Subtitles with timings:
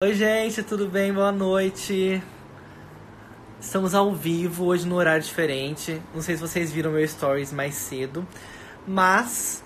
[0.00, 1.12] Oi, gente, tudo bem?
[1.12, 2.22] Boa noite.
[3.60, 6.00] Estamos ao vivo hoje no horário diferente.
[6.14, 8.24] Não sei se vocês viram meu stories mais cedo,
[8.86, 9.64] mas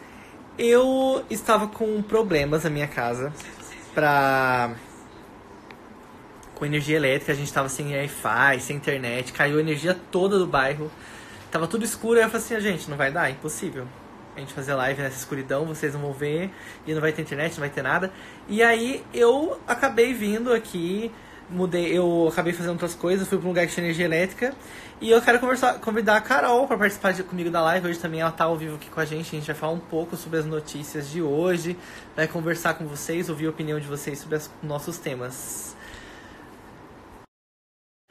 [0.59, 3.31] eu estava com problemas na minha casa
[3.93, 4.75] pra
[6.55, 10.47] com energia elétrica, a gente estava sem Wi-Fi, sem internet, caiu a energia toda do
[10.47, 10.91] bairro.
[11.51, 13.87] Tava tudo escuro, aí eu falei assim, gente, não vai dar, impossível
[14.37, 16.51] a gente fazer live nessa escuridão, vocês não vão ver,
[16.87, 18.13] e não vai ter internet, não vai ter nada.
[18.49, 21.11] E aí eu acabei vindo aqui,
[21.51, 24.55] mudei, eu acabei fazendo outras coisas, fui para um lugar que tinha energia elétrica,
[25.01, 27.89] e eu quero conversar, convidar a Carol para participar de, comigo da live.
[27.89, 29.81] Hoje também ela tá ao vivo aqui com a gente, a gente vai falar um
[29.81, 31.77] pouco sobre as notícias de hoje,
[32.15, 35.77] vai conversar com vocês, ouvir a opinião de vocês sobre os nossos temas.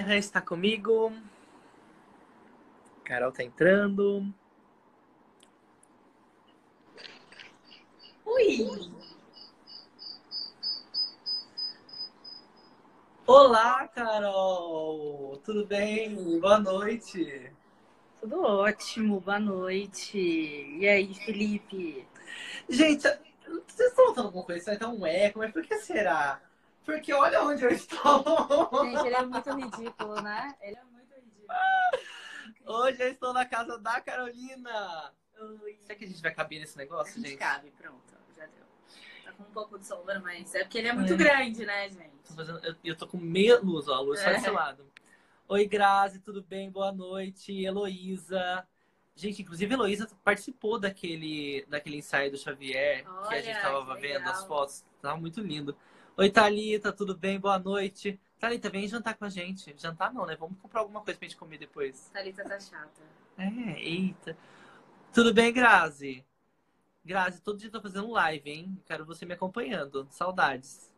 [0.09, 1.13] Está comigo.
[3.03, 4.33] Carol tá entrando.
[8.41, 8.91] Oi!
[13.27, 15.39] Olá, Carol!
[15.45, 16.39] Tudo bem?
[16.39, 17.53] Boa noite!
[18.19, 20.17] Tudo ótimo, boa noite.
[20.17, 22.07] E aí, Felipe?
[22.67, 24.71] Gente, vocês estão notando alguma coisa?
[24.71, 26.41] Vai dar um eco, mas por que será?
[26.83, 28.85] Porque olha onde eu estou!
[28.85, 30.55] Gente, ele é muito ridículo, né?
[30.61, 31.47] Ele é muito ridículo.
[32.65, 35.13] Hoje eu estou na casa da Carolina!
[35.39, 35.79] Oi.
[35.83, 37.29] Será que a gente vai caber nesse negócio, a gente?
[37.29, 37.37] gente?
[37.37, 38.20] cabe, pronto.
[39.23, 41.17] Tá com um pouco de sombra, mas é porque ele é muito é.
[41.17, 42.11] grande, né, gente?
[42.27, 43.95] Tô fazendo, eu, eu, tô com meia luz, ó.
[43.95, 44.23] A luz é.
[44.23, 44.85] só desse lado.
[45.47, 46.71] Oi, Grazi, tudo bem?
[46.71, 47.63] Boa noite.
[47.63, 48.65] Heloísa.
[49.15, 53.95] Gente, inclusive a Heloísa participou daquele, daquele ensaio do Xavier Olha, que a gente tava
[53.95, 54.85] vendo as fotos.
[55.01, 55.75] Tava muito lindo.
[56.17, 57.39] Oi, Thalita, tudo bem?
[57.39, 58.19] Boa noite.
[58.39, 59.75] Thalita, vem jantar com a gente.
[59.77, 60.35] Jantar não, né?
[60.35, 62.09] Vamos comprar alguma coisa pra gente comer depois.
[62.13, 63.01] Thalita tá chata.
[63.37, 64.37] É, eita.
[65.13, 66.25] Tudo bem, Grazi?
[67.03, 68.77] Grazi, todo dia tô fazendo live, hein?
[68.85, 70.07] Quero você me acompanhando.
[70.11, 70.93] Saudades.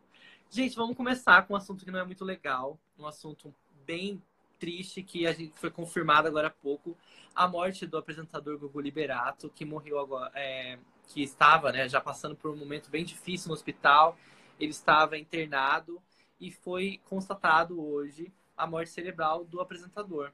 [0.50, 2.78] Gente, vamos começar com um assunto que não é muito legal.
[3.00, 4.22] Um assunto bem
[4.60, 6.98] triste que a gente foi confirmado agora há pouco.
[7.34, 12.36] A morte do apresentador Gugu Liberato, que morreu agora, é, que estava né, já passando
[12.36, 14.18] por um momento bem difícil no hospital.
[14.60, 16.02] Ele estava internado
[16.38, 20.34] e foi constatado hoje a morte cerebral do apresentador.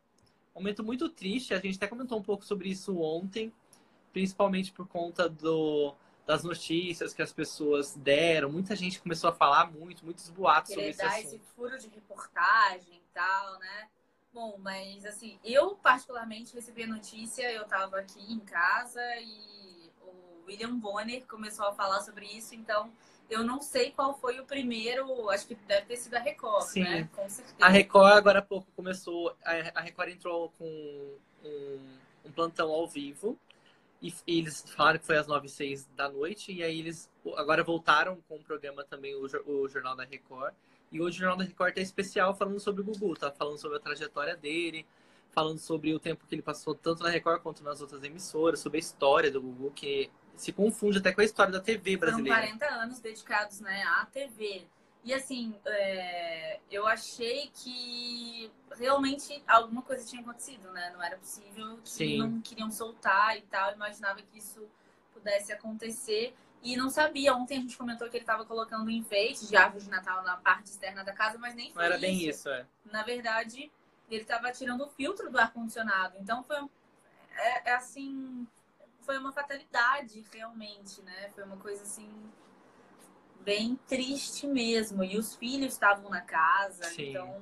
[0.56, 3.54] Um momento muito triste, a gente até comentou um pouco sobre isso ontem
[4.12, 5.94] principalmente por conta do,
[6.26, 8.52] das notícias que as pessoas deram.
[8.52, 11.26] Muita gente começou a falar muito, muitos boatos sobre esse assunto.
[11.26, 13.88] esse furo de reportagem e tal, né?
[14.32, 20.46] Bom, mas assim, eu particularmente recebi a notícia, eu estava aqui em casa e o
[20.46, 22.92] William Bonner começou a falar sobre isso, então
[23.28, 26.84] eu não sei qual foi o primeiro, acho que deve ter sido a Record, Sim.
[26.84, 27.10] né?
[27.16, 27.58] Com certeza.
[27.60, 31.80] A Record agora há pouco começou, a Record entrou com um,
[32.26, 33.36] um plantão ao vivo
[34.02, 36.52] e, e, eles falaram que foi às 9 e 6 da noite.
[36.52, 40.54] E aí eles agora voltaram com o programa também, o, o Jornal da Record.
[40.92, 43.78] E hoje o Jornal da Record tá especial falando sobre o Gugu, tá falando sobre
[43.78, 44.86] a trajetória dele,
[45.32, 48.78] falando sobre o tempo que ele passou tanto na Record quanto nas outras emissoras, sobre
[48.78, 52.48] a história do Gugu, que se confunde até com a história da TV brasileira.
[52.48, 54.66] São 40 anos dedicados né, à TV.
[55.04, 60.92] E assim, é, eu achei que realmente alguma coisa tinha acontecido, né?
[60.92, 62.18] Não era possível que Sim.
[62.18, 63.70] não queriam soltar e tal.
[63.70, 64.68] Eu imaginava que isso
[65.14, 66.36] pudesse acontecer.
[66.62, 67.34] E não sabia.
[67.34, 70.68] Ontem a gente comentou que ele estava colocando enfeites de árvore de Natal na parte
[70.68, 72.02] externa da casa, mas nem foi Não era isso.
[72.02, 72.66] bem isso, é.
[72.84, 73.72] Na verdade,
[74.10, 76.18] ele estava tirando o filtro do ar-condicionado.
[76.20, 76.58] Então foi
[77.32, 78.46] é, é assim.
[79.02, 81.30] Foi uma fatalidade, realmente, né?
[81.34, 82.10] Foi uma coisa assim
[83.44, 85.04] bem triste mesmo.
[85.04, 87.10] E os filhos estavam na casa, Sim.
[87.10, 87.42] então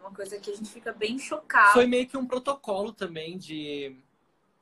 [0.00, 1.72] uma coisa que a gente fica bem chocado.
[1.72, 3.96] Foi meio que um protocolo também de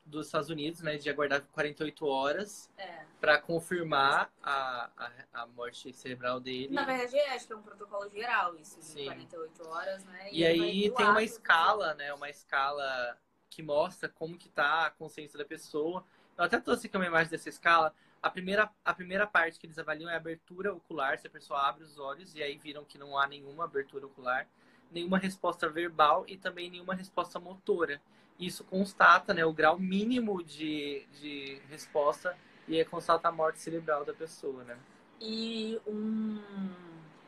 [0.07, 3.03] dos Estados Unidos, né, de aguardar 48 horas é.
[3.19, 5.11] para confirmar a, a,
[5.41, 6.73] a, morte cerebral dele.
[6.73, 9.05] Na verdade, acho que é um protocolo geral isso, de Sim.
[9.05, 10.29] 48 horas, né?
[10.31, 13.17] E, e aí tem uma escala, né, uma escala
[13.49, 16.05] que mostra como que tá a consciência da pessoa.
[16.37, 17.93] Eu até trouxe aqui uma imagem dessa escala.
[18.27, 21.61] A primeira, a primeira parte que eles avaliam é a abertura ocular, se a pessoa
[21.61, 24.45] abre os olhos e aí viram que não há nenhuma abertura ocular,
[24.91, 28.01] nenhuma resposta verbal e também nenhuma resposta motora.
[28.37, 32.37] Isso constata né, o grau mínimo de, de resposta
[32.67, 34.77] e é constata a morte cerebral da pessoa, né?
[35.21, 36.43] E um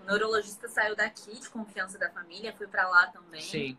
[0.06, 3.42] neurologista saiu daqui de confiança da família, foi para lá também.
[3.42, 3.78] Sim.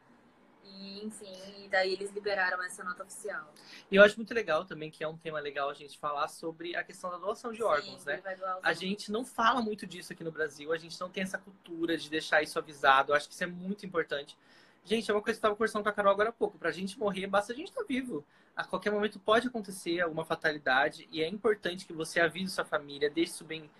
[0.78, 3.52] E, enfim, e daí eles liberaram essa nota oficial.
[3.90, 6.76] E eu acho muito legal também, que é um tema legal a gente falar sobre
[6.76, 8.22] a questão da doação de órgãos, Sim, né?
[8.24, 8.78] A órgãos.
[8.78, 12.08] gente não fala muito disso aqui no Brasil, a gente não tem essa cultura de
[12.08, 13.12] deixar isso avisado.
[13.12, 14.36] Eu acho que isso é muito importante.
[14.84, 16.58] Gente, é uma coisa que eu estava conversando com a Carol agora há pouco.
[16.58, 18.24] Pra gente morrer, basta a gente estar tá vivo.
[18.56, 23.08] A qualquer momento pode acontecer alguma fatalidade e é importante que você avise sua família,
[23.08, 23.70] deixe isso bem,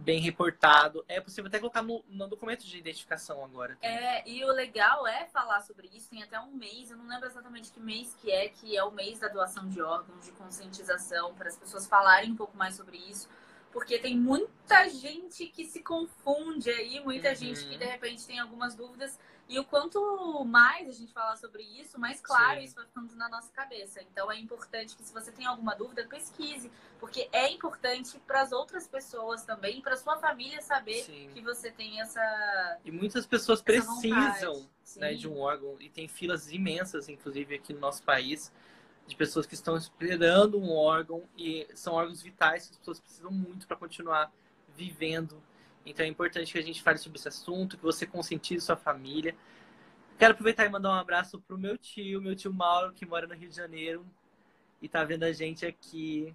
[0.00, 1.04] bem reportado.
[1.08, 3.76] É possível até colocar no, no documento de identificação agora.
[3.82, 6.08] É, e o legal é falar sobre isso.
[6.10, 8.90] Tem até um mês, eu não lembro exatamente que mês que é, que é o
[8.90, 12.96] mês da doação de órgãos, de conscientização, para as pessoas falarem um pouco mais sobre
[12.96, 13.28] isso.
[13.72, 17.34] Porque tem muita gente que se confunde aí, muita uhum.
[17.36, 19.18] gente que de repente tem algumas dúvidas
[19.50, 22.66] e o quanto mais a gente falar sobre isso, mais claro Sim.
[22.66, 24.00] isso vai ficando na nossa cabeça.
[24.00, 26.70] Então é importante que se você tem alguma dúvida, pesquise,
[27.00, 31.30] porque é importante para as outras pessoas também, para sua família saber Sim.
[31.34, 36.52] que você tem essa E muitas pessoas precisam, né, de um órgão e tem filas
[36.52, 38.52] imensas inclusive aqui no nosso país
[39.04, 43.32] de pessoas que estão esperando um órgão e são órgãos vitais que as pessoas precisam
[43.32, 44.32] muito para continuar
[44.76, 45.42] vivendo
[45.84, 49.34] então é importante que a gente fale sobre esse assunto, que você conscientize sua família.
[50.18, 53.34] Quero aproveitar e mandar um abraço pro meu tio, meu tio Mauro, que mora no
[53.34, 54.06] Rio de Janeiro
[54.82, 56.34] e tá vendo a gente aqui.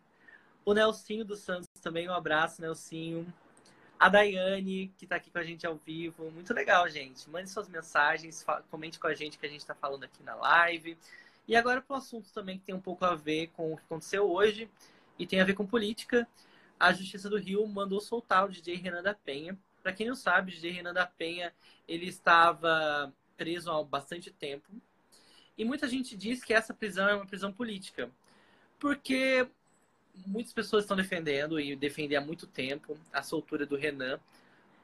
[0.63, 3.31] O Nelsinho dos Santos também, um abraço, Nelsinho.
[3.99, 6.29] A Daiane, que tá aqui com a gente ao vivo.
[6.31, 7.29] Muito legal, gente.
[7.29, 10.97] Mande suas mensagens, comente com a gente que a gente tá falando aqui na live.
[11.47, 13.83] E agora para um assunto também que tem um pouco a ver com o que
[13.83, 14.69] aconteceu hoje
[15.17, 16.27] e tem a ver com política
[16.79, 19.57] a Justiça do Rio mandou soltar o DJ Renan da Penha.
[19.81, 21.53] Para quem não sabe, o DJ Renan da Penha
[21.87, 24.69] ele estava preso há bastante tempo.
[25.57, 28.09] E muita gente diz que essa prisão é uma prisão política.
[28.79, 29.47] Porque
[30.25, 34.19] muitas pessoas estão defendendo, e defendem há muito tempo, a soltura do Renan,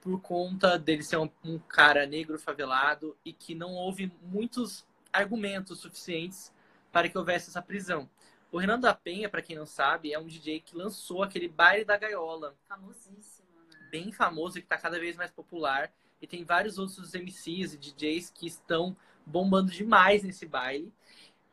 [0.02, 4.84] por conta dele ser um, um cara negro favelado e que não houve muitos
[5.14, 6.52] argumentos suficientes
[6.92, 8.10] para que houvesse essa prisão.
[8.52, 11.86] O Renan da Penha, para quem não sabe, é um DJ que lançou aquele baile
[11.86, 12.54] da gaiola.
[12.68, 13.88] Famosíssimo, né?
[13.90, 15.90] Bem famoso e que está cada vez mais popular.
[16.22, 18.96] E tem vários outros MCs e DJs que estão
[19.26, 20.92] bombando demais nesse baile.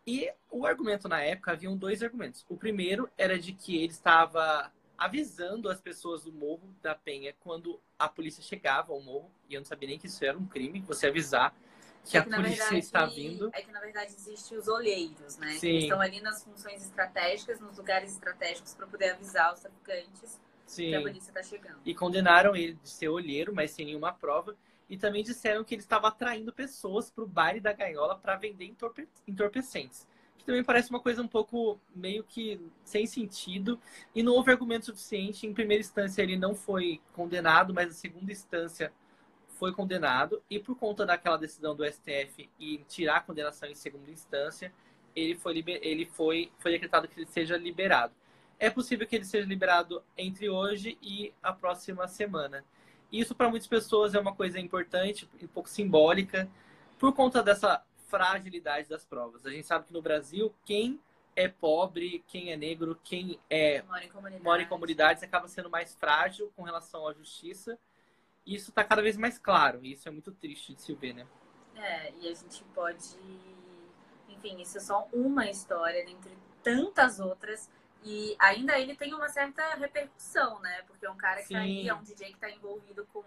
[0.05, 2.45] E o argumento na época, haviam dois argumentos.
[2.49, 7.81] O primeiro era de que ele estava avisando as pessoas do Morro da Penha quando
[7.97, 10.81] a polícia chegava ao morro, e eu não sabia nem que isso era um crime,
[10.81, 11.55] você avisar
[12.09, 13.51] que, é que a polícia verdade, está vindo.
[13.53, 15.53] É que, na verdade, existem os olheiros, né?
[15.53, 15.61] Sim.
[15.61, 20.89] Que estão ali nas funções estratégicas, nos lugares estratégicos, para poder avisar os traficantes Sim.
[20.89, 21.81] que a polícia está chegando.
[21.85, 24.57] E condenaram ele de ser olheiro, mas sem nenhuma prova.
[24.89, 28.65] E também disseram que ele estava atraindo pessoas para o baile da gaiola para vender
[28.65, 30.07] entorpe entorpecentes.
[30.39, 33.79] Que também parece uma coisa um pouco meio que sem sentido.
[34.15, 35.47] E não houve argumento suficiente.
[35.47, 38.91] Em primeira instância, ele não foi condenado, mas em segunda instância
[39.59, 44.11] foi condenado e por conta daquela decisão do STF e tirar a condenação em segunda
[44.11, 44.73] instância,
[45.15, 45.81] ele foi, liber...
[45.83, 48.15] ele foi, foi decretado que ele seja liberado.
[48.59, 52.65] É possível que ele seja liberado entre hoje e a próxima semana.
[53.11, 56.49] Isso para muitas pessoas é uma coisa importante, um pouco simbólica,
[56.99, 59.45] por conta dessa fragilidade das provas.
[59.45, 61.01] A gente sabe que no Brasil, quem
[61.35, 65.71] é pobre, quem é negro, quem é mora em comunidades, mora em comunidades acaba sendo
[65.71, 67.79] mais frágil com relação à justiça
[68.55, 69.85] isso está cada vez mais claro.
[69.85, 71.27] E isso é muito triste de se ver, né?
[71.77, 73.17] É, e a gente pode.
[74.29, 77.71] Enfim, isso é só uma história dentre tantas outras.
[78.05, 80.83] E ainda ele tem uma certa repercussão, né?
[80.87, 83.25] Porque é um cara que tá aí, é um DJ que está envolvido com,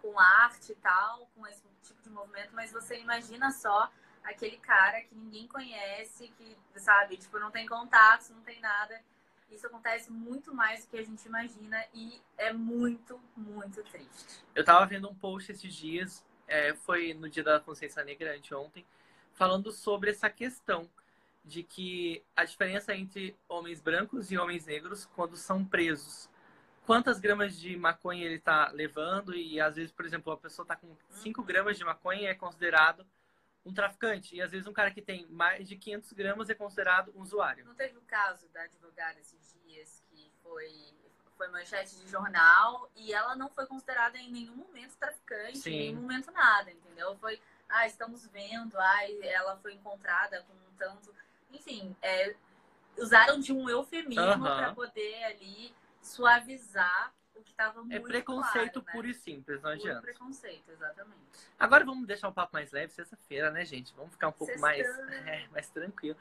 [0.00, 3.90] com arte e tal, com esse tipo de movimento, mas você imagina só
[4.22, 9.00] aquele cara que ninguém conhece, que, sabe, tipo, não tem contatos, não tem nada
[9.50, 14.44] isso acontece muito mais do que a gente imagina e é muito, muito triste.
[14.54, 18.84] Eu tava vendo um post esses dias, é, foi no dia da consciência negra, anteontem,
[19.32, 20.88] falando sobre essa questão
[21.44, 26.28] de que a diferença entre homens brancos e homens negros quando são presos.
[26.84, 30.76] Quantas gramas de maconha ele está levando e às vezes, por exemplo, a pessoa está
[30.76, 31.46] com 5 uhum.
[31.46, 33.06] gramas de maconha e é considerado
[33.66, 34.36] um traficante.
[34.36, 37.64] E às vezes um cara que tem mais de 500 gramas é considerado um usuário.
[37.64, 40.72] Não teve o caso da advogada esses dias que foi,
[41.36, 45.70] foi manchete de jornal e ela não foi considerada em nenhum momento traficante, Sim.
[45.70, 47.16] em nenhum momento nada, entendeu?
[47.16, 51.12] Foi, ah, estamos vendo, ah, ela foi encontrada com um tanto.
[51.50, 52.36] Enfim, é,
[52.96, 57.12] usaram de um eufemismo para poder ali suavizar
[57.46, 58.92] que estava é muito É preconceito claro, né?
[58.92, 60.00] puro e simples, não adianta.
[60.00, 61.20] Puro preconceito, exatamente.
[61.58, 63.94] Agora vamos deixar um papo mais leve, sexta-feira, né, gente?
[63.94, 64.84] Vamos ficar um pouco mais,
[65.26, 66.16] é, mais tranquilo.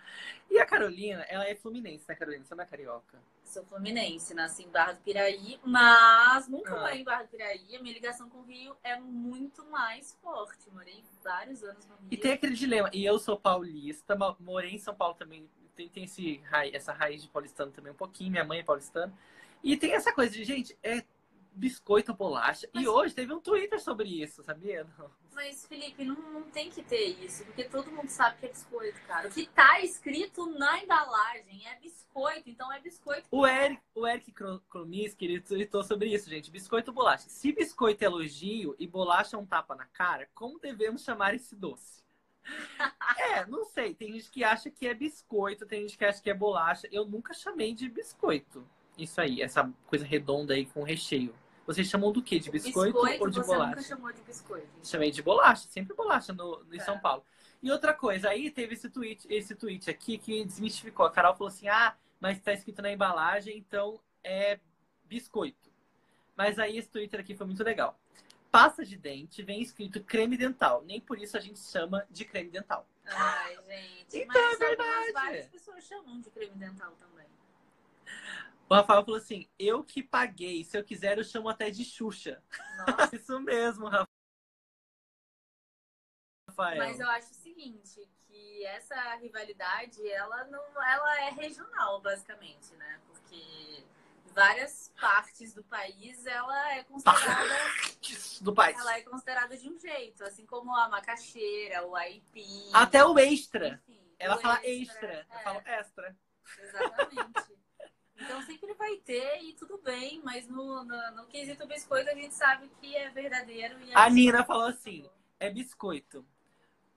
[0.50, 2.46] E a Carolina, ela é fluminense, né, Carolina?
[2.46, 3.18] Você não é carioca?
[3.44, 6.80] Sou fluminense, nasci em Barra do Piraí, mas nunca ah.
[6.80, 7.76] morei em Barra do Piraí.
[7.76, 10.70] A minha ligação com o Rio é muito mais forte.
[10.72, 12.08] Morei vários anos no Rio.
[12.12, 12.90] E tem aquele dilema.
[12.94, 15.50] E eu sou paulista, morei em São Paulo também.
[15.76, 16.42] Tem, tem esse,
[16.72, 18.32] essa raiz de paulistano também um pouquinho.
[18.32, 19.14] Minha mãe é paulistana.
[19.64, 21.04] E tem essa coisa de, gente, é
[21.56, 22.68] biscoito ou bolacha.
[22.74, 24.86] Mas- E hoje teve um Twitter sobre isso, sabia?
[24.98, 25.10] Não.
[25.36, 29.02] Mas, Felipe, não, não tem que ter isso, porque todo mundo sabe que é biscoito,
[29.08, 29.28] cara.
[29.28, 33.28] O que tá escrito na embalagem é biscoito, então é biscoito.
[33.30, 36.50] O Eric, o Eric Kro- Kromiski, ele tweetou sobre isso, gente.
[36.50, 37.28] Biscoito ou bolacha?
[37.28, 41.54] Se biscoito é elogio e bolacha é um tapa na cara, como devemos chamar esse
[41.54, 42.02] doce?
[43.20, 43.94] é, não sei.
[43.94, 46.88] Tem gente que acha que é biscoito, tem gente que acha que é bolacha.
[46.92, 48.66] Eu nunca chamei de biscoito.
[48.98, 51.36] Isso aí, essa coisa redonda aí com recheio.
[51.66, 52.40] Vocês chamam do quê?
[52.40, 53.76] De biscoito, ou de você bolacha?
[53.76, 54.68] nunca chamou de biscoito.
[54.84, 56.84] Chamei de bolacha, sempre bolacha no, no em É.
[56.84, 57.26] São Paulo.
[57.62, 61.06] E outra coisa, aí teve esse tweet, esse tweet aqui que desmistificou.
[61.06, 64.60] A Carol falou assim: ah, mas tá escrito na embalagem, então é
[65.06, 65.72] biscoito.
[66.36, 67.98] Mas aí esse Twitter aqui foi muito legal.
[68.52, 70.84] Pasta de dente vem escrito creme dental.
[70.86, 72.88] Nem por isso a gente chama de creme dental.
[73.08, 74.18] Ai, gente.
[74.20, 75.12] Então, mas é verdade.
[75.14, 77.28] várias pessoas chamam de creme dental também.
[78.70, 80.64] O Rafael falou assim: eu que paguei.
[80.64, 82.44] Se eu quiser, eu chamo até de Xuxa.
[82.88, 83.16] Nossa.
[83.16, 84.08] Isso mesmo, Rafael.
[86.58, 93.00] Mas eu acho o seguinte, que essa rivalidade, ela não, ela é regional, basicamente, né?
[93.08, 93.84] Porque
[94.34, 97.56] várias partes do país ela é considerada,
[98.42, 98.78] Do país.
[98.78, 102.70] ela é considerada de um jeito, assim como a macaxeira, o aipim.
[102.74, 103.82] Até o extra.
[103.88, 105.28] enfim, Ela o fala extra.
[105.30, 106.18] Eu é, falo extra.
[106.60, 107.55] Exatamente.
[108.18, 112.34] Então sempre vai ter e tudo bem, mas no, no, no quesito biscoito a gente
[112.34, 113.80] sabe que é verdadeiro.
[113.82, 114.16] E é A assim.
[114.16, 116.26] Nina falou assim: é biscoito.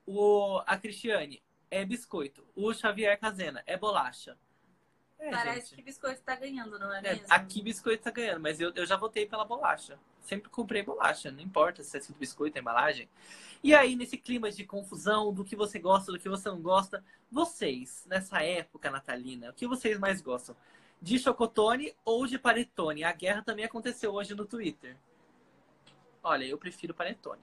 [0.05, 2.45] O, a Cristiane é biscoito.
[2.55, 4.37] O Xavier Casena é bolacha.
[5.19, 5.75] É, Parece gente.
[5.75, 7.27] que biscoito tá ganhando, não é É, mesmo?
[7.29, 9.99] aqui biscoito tá ganhando, mas eu, eu já votei pela bolacha.
[10.21, 13.09] Sempre comprei bolacha, não importa se é escrito biscoito, a embalagem.
[13.63, 17.03] E aí, nesse clima de confusão, do que você gosta, do que você não gosta,
[17.29, 20.55] vocês, nessa época natalina, o que vocês mais gostam?
[21.01, 23.03] De chocotone ou de panetone?
[23.03, 24.97] A guerra também aconteceu hoje no Twitter.
[26.21, 27.41] Olha, eu prefiro panetone.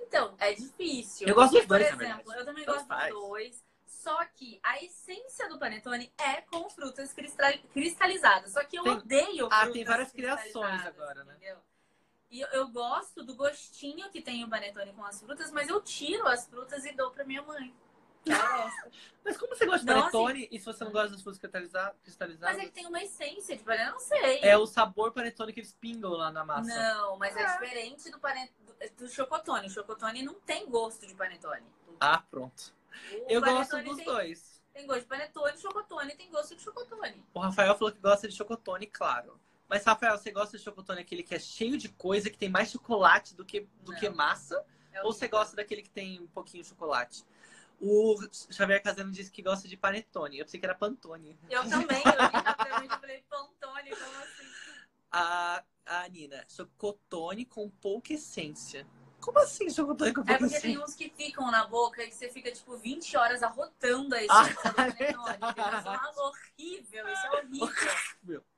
[0.00, 1.28] Então, é difícil.
[1.28, 3.64] Eu gosto dos dois, Por exemplo, eu também gosto dos dois.
[3.86, 8.52] Só que a essência do panetone é com frutas cristal- cristalizadas.
[8.52, 11.34] Só que eu Tem- odeio Ah, frutas tem várias criações agora, né?
[11.36, 11.58] entendeu?
[12.28, 15.80] E eu, eu gosto do gostinho que tem o panetone com as frutas, mas eu
[15.82, 17.72] tiro as frutas e dou pra minha mãe.
[19.24, 22.56] Mas como você gosta de panetone e se você não gosta das frutas cristaliza- cristalizadas?
[22.56, 24.40] Mas é que tem uma essência de panetone, eu não sei.
[24.42, 26.68] É o sabor panetone que eles pingam lá na massa.
[26.74, 27.52] Não, mas é É.
[27.52, 29.66] diferente do, do, do chocotone.
[29.66, 31.64] O chocotone não tem gosto de panetone.
[32.00, 32.74] Ah, pronto.
[33.12, 34.62] O Eu gosto dos tem, dois.
[34.72, 37.24] Tem gosto de panetone, chocotone tem gosto de chocotone.
[37.34, 39.40] O Rafael falou que gosta de chocotone, claro.
[39.68, 42.70] Mas, Rafael, você gosta de chocotone aquele que é cheio de coisa, que tem mais
[42.70, 43.98] chocolate do que, do Não.
[43.98, 44.62] que massa?
[44.92, 47.24] É Ou você gosta daquele que tem um pouquinho de chocolate?
[47.82, 48.16] O
[48.50, 50.38] Xavier Casano disse que gosta de panetone.
[50.38, 51.36] Eu pensei que era pantone.
[51.50, 54.46] Eu também, eu falei, Pantone, como assim?
[55.10, 58.86] A, a Nina, chocotone com pouca essência.
[59.20, 60.68] Como assim chocotone com É pouca porque essência?
[60.68, 64.44] tem uns que ficam na boca e você fica, tipo, 20 horas arrotando a Ah,
[64.44, 65.38] essência do panetone.
[65.40, 65.50] verdade.
[65.50, 65.78] entendeu?
[65.80, 68.44] Isso é horrível, isso é horrível.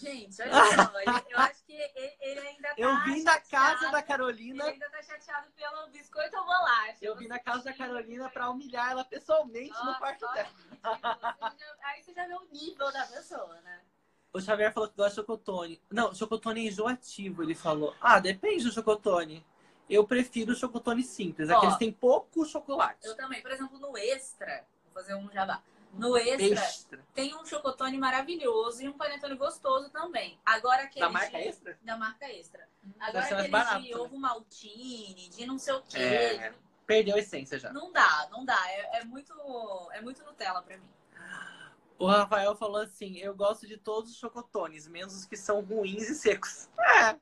[0.00, 3.48] Gente, olha só, eu acho que ele, ele ainda tá Eu vim da casa
[3.78, 4.64] chateado, da Ele Carolina.
[4.64, 6.98] ainda tá chateado pelo biscoito ou bolacha.
[7.00, 10.48] Eu vim na casa da Carolina você- pra humilhar ela pessoalmente no Nossa, quarto dela.
[10.52, 13.80] você já- Aí você já vê o nível da pessoa, né?
[14.32, 15.82] O Xavier falou que gosta de chocotone.
[15.90, 17.94] Não, chocotone é enjoativo, ele falou.
[18.00, 19.44] Ah, depende do chocotone.
[19.88, 23.04] Eu prefiro o chocotone simples, aqueles que tem pouco chocolate.
[23.06, 25.60] Eu também, por exemplo, no Extra, vou fazer um jabá.
[25.92, 27.04] No Extra, Extra.
[27.12, 30.38] tem um chocotone maravilhoso e um panetone gostoso também.
[30.46, 31.78] Agora aquele Da marca de- Extra?
[31.82, 32.68] Da marca Extra.
[32.82, 33.96] Deve Agora aquele barato, de né?
[33.96, 35.98] ovo maltine, de não sei o quê.
[35.98, 36.54] É.
[36.86, 37.72] Perdeu a essência já.
[37.72, 38.58] Não dá, não dá.
[38.70, 39.32] É, é muito,
[39.92, 40.88] é muito Nutella pra mim.
[41.98, 46.08] O Rafael falou assim: eu gosto de todos os chocotones, menos os que são ruins
[46.08, 46.68] e secos.
[46.78, 47.16] É.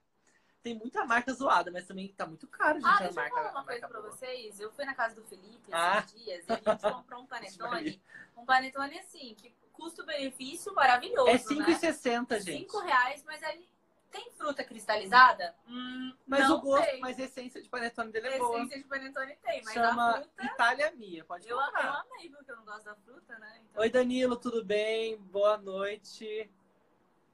[0.68, 2.86] Tem muita marca zoada, mas também tá muito caro, gente.
[2.86, 4.12] Ah, deixa eu marca, falar a uma coisa pra boa.
[4.12, 4.60] vocês.
[4.60, 6.00] Eu fui na casa do Felipe esses Ah.
[6.00, 6.66] dias e a gente
[7.06, 8.02] comprou um panetone.
[8.36, 11.30] Um panetone assim, que custo-benefício maravilhoso.
[11.30, 11.38] É né?
[11.38, 12.70] 5,60, gente.
[12.70, 13.66] 5 reais, mas ele
[14.10, 15.54] tem fruta cristalizada?
[15.66, 17.00] Hum, Mas o gosto, tem.
[17.00, 18.58] mas a essência de panetone dele é A boa.
[18.58, 20.44] essência de panetone tem, mas Chama a fruta...
[20.44, 22.00] Itália Mia, pode Eu, eu comprar.
[22.12, 23.60] amei, porque eu não gosto da fruta, né?
[23.70, 25.16] Então, Oi, Danilo, tudo bem?
[25.16, 26.50] Boa noite.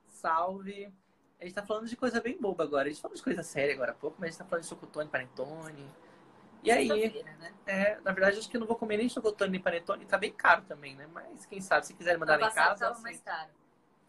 [0.07, 0.93] Salve.
[1.41, 2.89] A gente tá falando de coisa bem boba agora.
[2.89, 4.69] A gente falou de coisa séria agora há pouco, mas a gente tá falando de
[4.69, 5.91] chocotone, panetone.
[6.63, 7.53] E aí, né?
[7.67, 10.07] é, na verdade, acho que eu não vou comer nem chocotone nem panetone.
[10.07, 11.07] Tá bem caro também, né?
[11.13, 12.81] Mas quem sabe, se quiserem mandar em casa.
[12.81, 13.03] tava assim.
[13.03, 13.51] mais caro.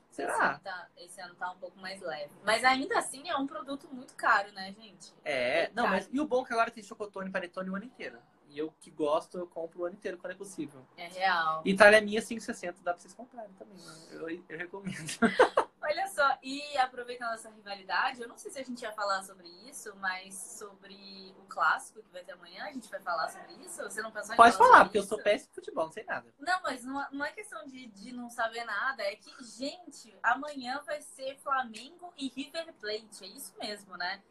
[0.10, 0.52] Esse Será?
[0.52, 2.32] ano, tá, esse ano tá um pouco mais leve.
[2.46, 5.14] Mas ainda assim é um produto muito caro, né, gente?
[5.26, 5.96] É, É não, caro.
[5.96, 8.18] mas e o bom é que agora tem chocotone e panetone o ano inteiro.
[8.48, 10.82] E eu que gosto, eu compro o ano inteiro quando é possível.
[10.96, 11.62] É real.
[11.66, 13.76] Itália Minha 5,60 dá pra vocês comprarem também.
[13.76, 13.94] né?
[14.12, 14.96] Eu, eu recomendo.
[15.96, 19.48] Olha só, e aproveitando essa rivalidade, eu não sei se a gente ia falar sobre
[19.70, 23.82] isso, mas sobre o clássico que vai ter amanhã, a gente vai falar sobre isso?
[23.82, 25.10] Você não pensou em Pode falar, falar, porque eu isso?
[25.10, 26.28] sou péssimo em futebol, não sei nada.
[26.38, 30.14] Não, mas não, é- não é questão de, de não saber nada, é que, gente,
[30.22, 34.22] amanhã vai ser Flamengo e River Plate, é isso mesmo, né?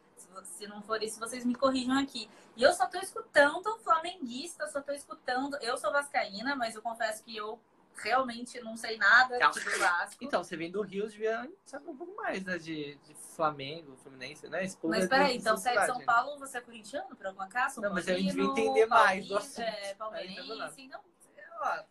[0.43, 2.29] Se não for isso, vocês me corrijam aqui.
[2.55, 5.57] E eu só tô escutando flamenguista, só tô escutando.
[5.61, 7.59] Eu sou vascaína, mas eu confesso que eu
[7.97, 9.59] realmente não sei nada Calma.
[9.59, 10.23] do Vasco.
[10.23, 12.57] Então, você vem do Rio, devia saber um pouco mais, né?
[12.57, 14.67] De, de Flamengo, Fluminense, né?
[14.79, 16.01] Povo Mas peraí, então você é de São.
[16.05, 17.81] Paulo, você é corintiano, por alguma acaso?
[17.81, 19.61] Não, mas a gente devia entender mais assunto.
[19.61, 21.01] É, palmeirense, então...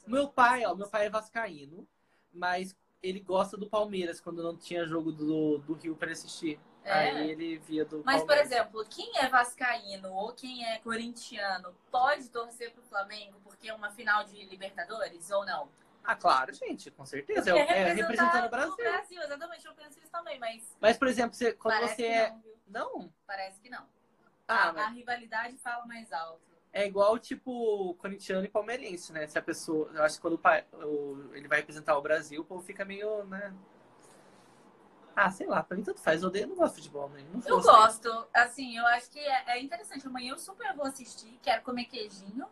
[0.07, 1.89] Meu pai, ó, meu pai é vascaíno,
[2.33, 6.59] mas ele gosta do Palmeiras quando não tinha jogo do, do Rio pra assistir.
[6.85, 6.93] É.
[6.93, 8.53] Aí ele via do Mas, por Palmeiras.
[8.53, 13.91] exemplo, quem é vascaíno ou quem é corintiano pode torcer pro Flamengo porque é uma
[13.91, 15.69] final de Libertadores ou não?
[16.05, 17.51] Ah, claro, gente, com certeza.
[17.51, 18.77] É, é representando o Brasil.
[18.77, 22.31] Brasil, exatamente, eu penso isso também, mas Mas, por exemplo, você, quando parece você é.
[22.31, 22.55] não, viu?
[22.69, 23.13] Não?
[23.27, 23.87] Parece que não.
[24.47, 26.43] Ah, a, mas a rivalidade fala mais alto.
[26.73, 29.27] é igual, tipo, corintiano e palmeirense, né?
[29.27, 29.91] Se a pessoa.
[29.95, 33.25] Eu acho que quando o o- ele vai representar o Brasil, o povo fica meio,
[33.25, 33.55] né?
[35.17, 36.23] Ah, sei lá, pra mim tanto faz.
[36.23, 37.25] Eu, odeio, não gosto de futebol, né?
[37.33, 40.07] Não Eu gosto, assim, eu acho que é, é interessante.
[40.07, 42.47] Amanhã eu super vou assistir, quero comer queijinho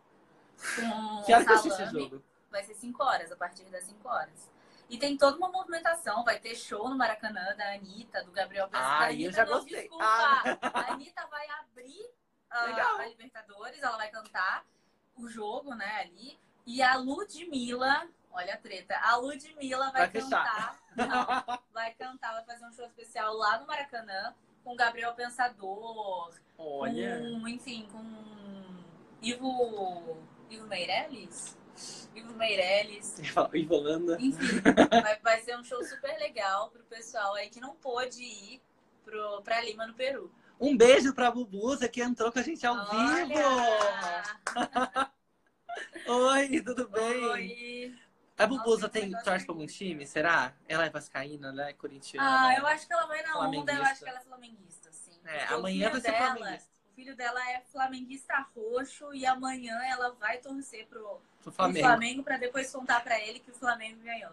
[0.76, 2.00] com Que hora que esse salame.
[2.09, 2.23] jogo?
[2.52, 4.49] Vai ser 5 horas, a partir das 5 horas.
[4.88, 8.87] E tem toda uma movimentação, vai ter show no Maracanã da Anitta, do Gabriel Pessoa.
[8.88, 9.80] Ah, aí eu Anitta, já não, gostei.
[9.80, 10.42] Desculpa, Ah.
[10.62, 12.11] a Anitta vai abrir
[12.50, 12.99] a, Legal.
[12.99, 14.64] a Libertadores, ela vai cantar
[15.16, 16.38] o jogo, né, ali.
[16.66, 20.78] E a Ludmilla, olha a treta, a Ludmilla vai, Vai cantar.
[20.94, 26.35] Não, vai cantar, vai fazer um show especial lá no Maracanã com o Gabriel Pensador,
[26.59, 27.18] Olha.
[27.18, 28.82] com, enfim, com
[29.23, 30.18] Ivo,
[30.50, 31.56] Ivo Meirelles?
[32.14, 33.17] Ivo Meirelles.
[33.55, 34.17] Ivolanda.
[34.21, 34.61] Enfim,
[35.02, 38.62] vai, vai ser um show super legal pro pessoal aí que não pôde ir
[39.05, 40.33] pro, pra Lima, no Peru.
[40.61, 43.33] Um beijo pra Bubuza que entrou com a gente ao vivo.
[43.35, 45.11] Olha!
[46.07, 47.25] Oi, tudo bem?
[47.29, 47.99] Oi!
[48.38, 50.07] A Bubuza tem torce pra algum time?
[50.07, 50.55] Será?
[50.69, 52.49] Ela é vascaína, ela é corintiana?
[52.49, 55.12] Ah, eu acho que ela vai na onda, eu acho que ela é flamenguista, sim.
[55.25, 56.71] É, amanhã vai ser dela- flamenguista.
[56.91, 61.87] O filho dela é flamenguista roxo e amanhã ela vai torcer pro, Pro Flamengo.
[61.87, 64.32] Flamengo pra depois contar pra ele que o Flamengo ganhou.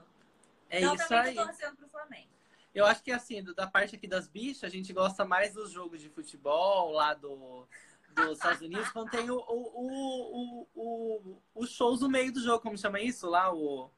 [0.70, 1.36] É então isso também aí.
[1.36, 2.30] torcendo pro Flamengo.
[2.74, 6.00] Eu acho que assim, da parte aqui das bichas, a gente gosta mais dos jogos
[6.00, 7.68] de futebol lá do,
[8.16, 12.62] dos Estados Unidos, quando tem o, o, o, o, os shows no meio do jogo,
[12.62, 13.28] como chama isso?
[13.28, 13.90] Lá, o,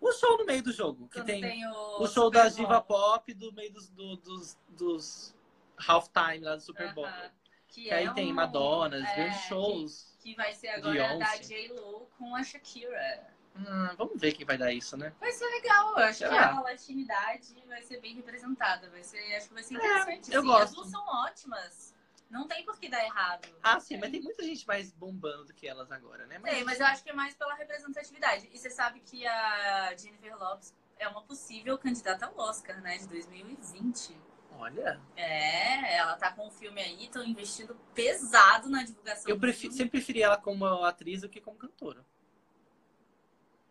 [0.00, 1.06] o show no meio do jogo.
[1.08, 1.70] Que Quando tem, o,
[2.02, 2.48] o show Super da.
[2.48, 5.34] Diva Pop do meio dos, do- dos, dos
[5.76, 7.04] halftime lá do Super Bowl.
[7.06, 7.30] Aham.
[7.68, 10.04] Que, Que aí é tem um- Madonna, é, grandes shows.
[10.12, 11.36] Que, que vai ser agora da.
[11.36, 13.28] J-Lo com a Shakira.
[13.54, 15.12] Hum, vamos ver quem vai dar isso, né?
[15.20, 16.56] Vai ser legal, eu acho que Será?
[16.56, 18.88] a latinidade vai ser bem representada.
[18.88, 20.32] Vai ser, acho que vai ser É, interessante.
[20.32, 20.46] eu sim.
[20.48, 20.62] gosto.
[20.64, 21.94] As duas são ótimas.
[22.30, 23.46] Não tem por que dar errado.
[23.62, 26.40] Ah, sim, mas tem muita gente mais bombando do que elas agora, né?
[26.40, 28.48] Tem, mas eu acho que é mais pela representatividade.
[28.50, 32.96] E você sabe que a Jennifer Lopes é uma possível candidata ao Oscar, né?
[32.96, 34.16] De 2020.
[34.56, 39.40] Olha, É, ela tá com um filme aí, estão investindo pesado na divulgação eu do
[39.40, 39.76] prefi- filme.
[39.76, 42.04] sempre preferi ela como atriz do que como cantora.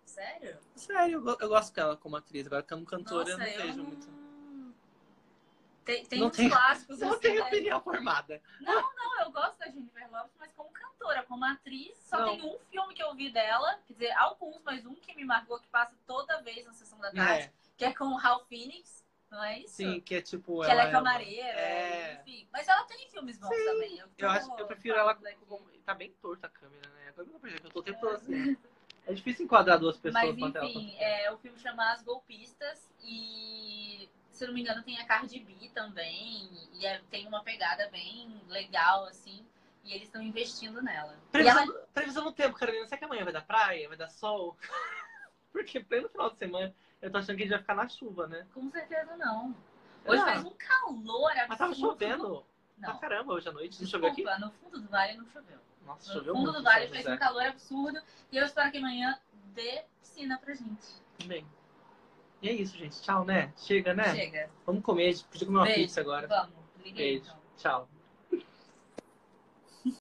[0.05, 0.59] Sério?
[0.75, 2.45] Sério, eu, eu gosto dela como atriz.
[2.45, 4.23] Agora, como cantora, Nossa, eu não vejo não- muito.
[5.85, 6.99] Tem, tem Não uns tem- clássicos.
[6.99, 7.47] Não assim, tenho né?
[7.47, 8.41] opinião formada.
[8.61, 12.37] Não, eu gosto da Jennifer Lopes, mas como cantora, como atriz, só Não.
[12.37, 15.59] tem um filme que eu vi dela, quer dizer, alguns, mas um que me marcou,
[15.59, 19.02] que passa toda vez na sessão da tarde, É, que é com o Hal Phoenix,
[19.33, 19.75] não é isso?
[19.75, 20.61] sim, que é tipo.
[20.63, 22.13] Que ela é uma- camareira, É.
[22.21, 22.47] enfim.
[22.51, 23.97] Mas ela tem filmes bons Sim, também.
[23.99, 25.15] Eu, Eu, acho, eu prefiro ela
[25.47, 25.67] como.
[25.85, 27.13] Tá bem torta a câmera, né?
[27.17, 28.55] Eu tô percebendo, eu tô o tempo todo assim.
[29.05, 31.03] É difícil enquadrar duas pessoas Mas ela enfim, tá.
[31.03, 35.69] é, o filme chama As Golpistas e, se não me engano, tem a Cardi B
[35.73, 36.49] também.
[36.73, 39.45] E é- tem uma pegada bem legal, assim.
[39.83, 41.19] E eles estão investindo nela.
[41.33, 42.85] E ela Previsão, previsão no tempo, Carolina.
[42.85, 43.89] Será que amanhã vai dar praia?
[43.89, 44.57] Vai dar sol?
[45.51, 48.27] Porque pleno final de semana eu tô achando que a gente vai ficar na chuva,
[48.27, 48.47] né?
[48.53, 49.55] Com certeza não.
[50.05, 51.45] Hoje Ah, faz um calor absurdo.
[51.49, 52.45] Mas tava chovendo.
[52.79, 52.99] Pra Não.
[52.99, 53.81] caramba hoje à noite.
[53.81, 54.23] Não choveu aqui?
[54.23, 55.59] Desculpa, no fundo do vale não choveu.
[55.85, 56.55] Nossa, No choveu fundo muito.
[56.55, 58.01] do em vale São fez um calor absurdo.
[58.31, 59.17] E eu espero que amanhã
[59.53, 60.87] dê piscina pra gente.
[61.25, 61.45] Bem.
[62.41, 63.01] E é isso, gente.
[63.01, 63.53] Tchau, né?
[63.55, 64.13] Chega, né?
[64.15, 64.49] Chega.
[64.65, 65.15] Vamos comer.
[65.31, 65.81] Podia comer uma Beijo.
[65.81, 66.27] pizza agora.
[66.27, 66.55] Vamos.
[66.83, 67.23] Liguei Beijo.
[67.25, 67.37] então.
[67.57, 67.89] Tchau.